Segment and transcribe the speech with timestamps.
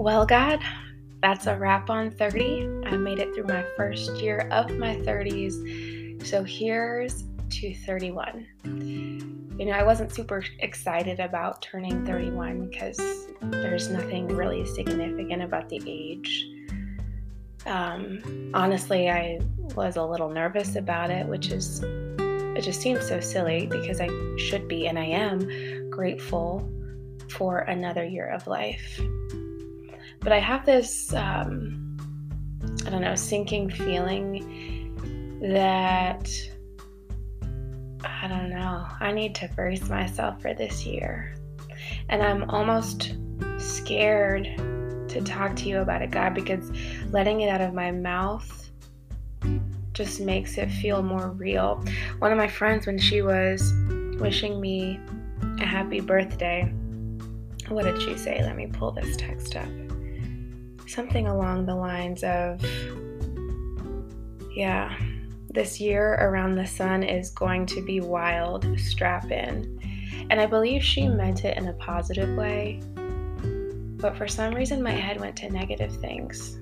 [0.00, 0.60] Well, God,
[1.20, 2.86] that's a wrap on 30.
[2.86, 6.26] I made it through my first year of my 30s.
[6.26, 8.46] So here's to 31.
[9.58, 12.98] You know, I wasn't super excited about turning 31 because
[13.42, 16.48] there's nothing really significant about the age.
[17.66, 19.38] Um, honestly, I
[19.74, 24.08] was a little nervous about it, which is, it just seems so silly because I
[24.38, 26.66] should be and I am grateful
[27.28, 28.98] for another year of life.
[30.20, 31.96] But I have this, um,
[32.86, 36.30] I don't know, sinking feeling that
[38.04, 41.34] I don't know, I need to brace myself for this year.
[42.10, 43.16] And I'm almost
[43.58, 44.44] scared
[45.08, 46.70] to talk to you about it, God, because
[47.10, 48.70] letting it out of my mouth
[49.92, 51.82] just makes it feel more real.
[52.18, 53.72] One of my friends, when she was
[54.18, 55.00] wishing me
[55.58, 56.64] a happy birthday,
[57.68, 58.42] what did she say?
[58.42, 59.89] Let me pull this text up
[60.90, 62.60] something along the lines of,
[64.52, 64.96] yeah,
[65.48, 69.78] this year around the sun is going to be wild, strap in.
[70.30, 72.80] And I believe she meant it in a positive way,
[74.00, 76.58] but for some reason my head went to negative things.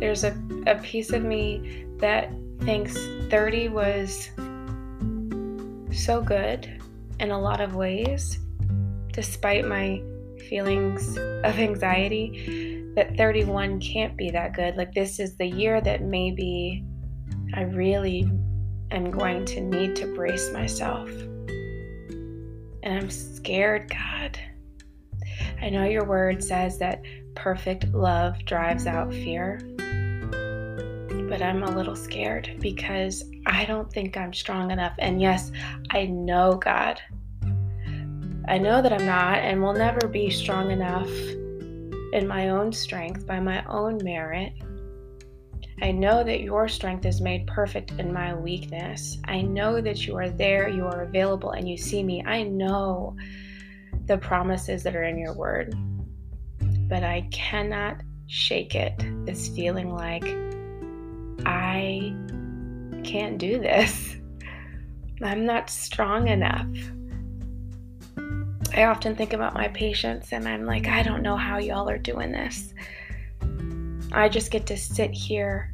[0.00, 2.96] There's a, a piece of me that thinks
[3.28, 4.30] 30 was
[5.92, 6.80] so good
[7.18, 8.38] in a lot of ways,
[9.12, 10.02] despite my
[10.50, 14.76] feelings of anxiety that 31 can't be that good.
[14.76, 16.84] Like, this is the year that maybe
[17.54, 18.28] I really
[18.90, 21.08] am going to need to brace myself.
[22.82, 24.38] And I'm scared, God.
[25.62, 27.00] I know your word says that
[27.36, 29.60] perfect love drives out fear,
[31.28, 34.94] but I'm a little scared because I don't think I'm strong enough.
[34.98, 35.52] And yes,
[35.90, 37.00] I know, God,
[38.50, 41.08] I know that I'm not and will never be strong enough
[42.12, 44.52] in my own strength by my own merit.
[45.80, 49.18] I know that your strength is made perfect in my weakness.
[49.28, 52.24] I know that you are there, you are available, and you see me.
[52.26, 53.14] I know
[54.06, 55.72] the promises that are in your word.
[56.88, 58.94] But I cannot shake it,
[59.26, 60.24] this feeling like
[61.46, 62.16] I
[63.04, 64.16] can't do this.
[65.22, 66.66] I'm not strong enough.
[68.74, 71.98] I often think about my patients and I'm like, I don't know how y'all are
[71.98, 72.72] doing this.
[74.12, 75.72] I just get to sit here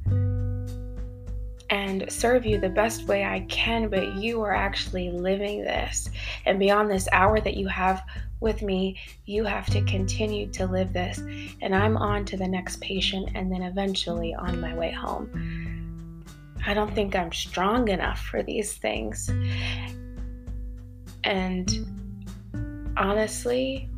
[1.71, 6.09] and serve you the best way I can, but you are actually living this.
[6.45, 8.03] And beyond this hour that you have
[8.41, 11.19] with me, you have to continue to live this.
[11.61, 16.25] And I'm on to the next patient and then eventually on my way home.
[16.67, 19.31] I don't think I'm strong enough for these things.
[21.25, 21.96] And
[22.97, 23.89] honestly,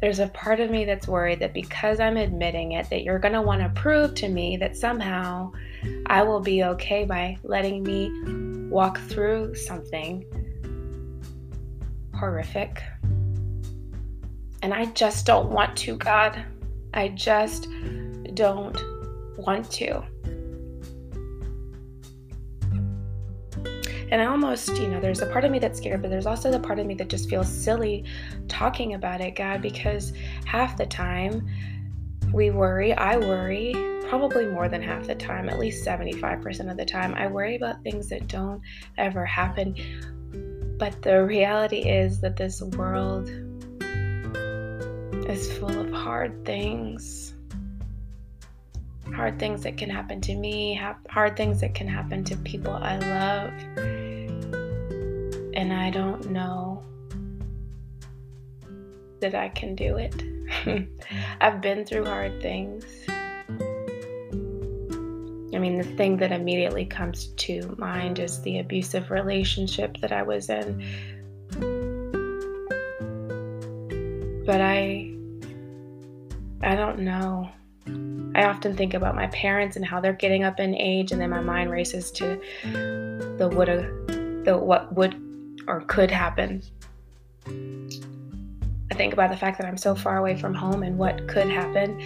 [0.00, 3.34] there's a part of me that's worried that because I'm admitting it, that you're going
[3.34, 5.52] to want to prove to me that somehow
[6.06, 10.24] I will be okay by letting me walk through something
[12.14, 12.82] horrific.
[14.62, 16.44] And I just don't want to, God.
[16.94, 17.68] I just
[18.34, 18.76] don't
[19.36, 20.02] want to.
[24.12, 26.50] And I almost, you know, there's a part of me that's scared, but there's also
[26.50, 28.04] the part of me that just feels silly
[28.46, 30.12] talking about it, God, because
[30.44, 31.48] half the time
[32.30, 33.72] we worry, I worry,
[34.10, 37.82] probably more than half the time, at least 75% of the time, I worry about
[37.84, 38.60] things that don't
[38.98, 39.74] ever happen.
[40.78, 43.30] But the reality is that this world
[45.26, 47.32] is full of hard things.
[49.14, 52.98] Hard things that can happen to me, hard things that can happen to people I
[52.98, 54.01] love
[55.82, 56.80] I don't know
[59.20, 60.14] that I can do it.
[61.40, 62.84] I've been through hard things.
[65.54, 70.22] I mean, the thing that immediately comes to mind is the abusive relationship that I
[70.22, 70.80] was in.
[74.46, 75.12] But I
[76.62, 77.50] I don't know.
[78.36, 81.30] I often think about my parents and how they're getting up in age and then
[81.30, 83.90] my mind races to the woulda
[84.44, 85.31] the what would
[85.66, 86.62] or could happen.
[87.46, 91.48] I think about the fact that I'm so far away from home and what could
[91.48, 92.00] happen.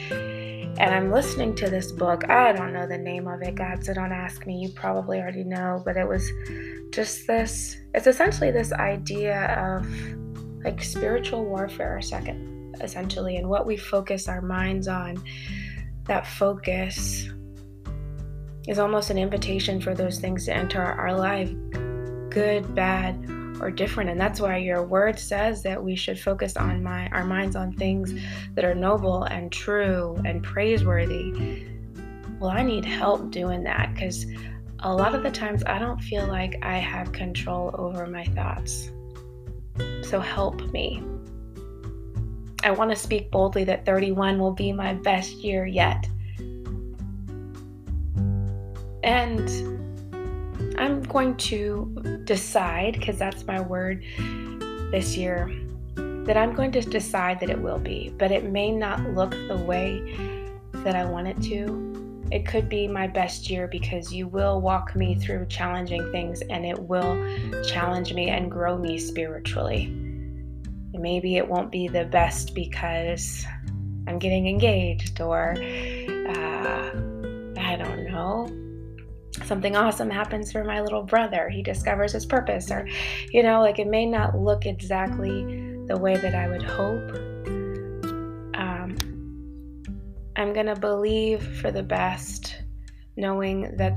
[0.79, 2.29] And I'm listening to this book.
[2.29, 4.59] I don't know the name of it, God, so don't ask me.
[4.59, 5.83] You probably already know.
[5.85, 6.31] But it was
[6.93, 9.87] just this it's essentially this idea of
[10.65, 15.23] like spiritual warfare, second, essentially, and what we focus our minds on.
[16.05, 17.29] That focus
[18.69, 21.53] is almost an invitation for those things to enter our life
[22.37, 23.17] good, bad,
[23.61, 24.11] or different.
[24.11, 27.73] And that's why your word says that we should focus on my our minds on
[27.73, 28.15] things
[28.55, 31.67] that are noble and true and praiseworthy.
[32.39, 34.27] Well i need help doing that because
[34.81, 38.91] a lot of the times i don't feel like i have control over my thoughts.
[40.03, 41.03] So help me.
[42.63, 46.09] I want to speak boldly that 31 will be my best year yet.
[49.03, 49.76] And
[50.79, 54.05] I'm going to decide, because that's my word
[54.91, 55.51] this year,
[55.97, 59.57] that I'm going to decide that it will be, but it may not look the
[59.57, 60.43] way
[60.73, 62.27] that I want it to.
[62.33, 66.67] It could be my best year because you will walk me through challenging things and
[66.67, 67.17] it will
[67.63, 69.85] challenge me and grow me spiritually.
[69.85, 73.45] And maybe it won't be the best because
[74.09, 76.91] I'm getting engaged or uh,
[77.61, 78.66] I don't know
[79.45, 81.49] something awesome happens for my little brother.
[81.49, 82.89] He discovers his purpose, or,
[83.31, 85.45] you know, like it may not look exactly
[85.87, 87.11] the way that I would hope.
[88.55, 88.97] Um,
[90.37, 92.63] I'm going to believe for the best,
[93.17, 93.97] knowing that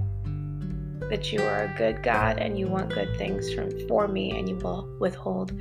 [1.09, 4.47] that you are a good God and you want good things from for me and
[4.47, 5.59] you will withhold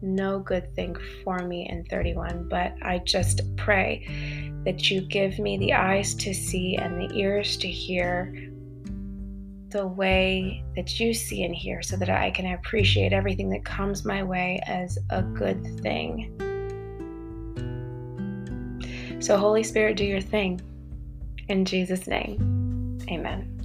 [0.00, 4.06] no good thing for me in 31 but I just pray
[4.64, 8.50] that you give me the eyes to see and the ears to hear
[9.70, 14.04] the way that you see and hear so that I can appreciate everything that comes
[14.04, 16.34] my way as a good thing.
[19.20, 20.60] So, Holy Spirit, do your thing.
[21.48, 23.57] In Jesus' name, amen.